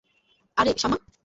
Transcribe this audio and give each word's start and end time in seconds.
আরে, 0.57 0.71
শামা! 0.77 0.97